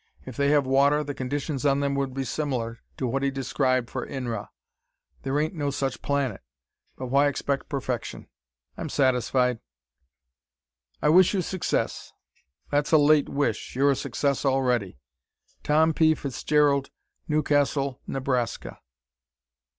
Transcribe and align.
If 0.25 0.35
they 0.35 0.49
have 0.49 0.65
water 0.65 1.03
the 1.03 1.13
conditions 1.13 1.63
on 1.63 1.79
them 1.79 1.93
would 1.93 2.11
be 2.11 2.23
similar 2.23 2.79
to 2.97 3.05
what 3.05 3.21
he 3.21 3.29
described 3.29 3.91
for 3.91 4.03
Inra. 4.03 4.49
There 5.21 5.39
ain't 5.39 5.53
no 5.53 5.69
such 5.69 6.01
planet. 6.01 6.41
But 6.95 7.09
why 7.09 7.27
expect 7.27 7.69
perfection! 7.69 8.27
I'm 8.77 8.89
satisfied. 8.89 9.59
I 11.03 11.09
wish 11.09 11.35
you 11.35 11.43
success. 11.43 12.13
That's 12.71 12.91
a 12.91 12.97
late 12.97 13.29
wish. 13.29 13.75
You're 13.75 13.91
a 13.91 13.95
success 13.95 14.43
already. 14.43 14.97
Tom 15.61 15.93
P. 15.93 16.15
Fitzgerald, 16.15 16.89
Newcastle, 17.27 18.01
Nebraska. 18.07 18.79